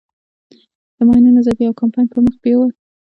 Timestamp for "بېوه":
2.43-2.67